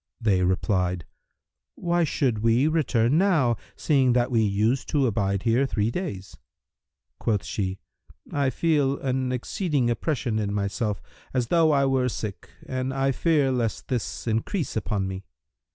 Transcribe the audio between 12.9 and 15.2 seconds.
I fear lest this increase upon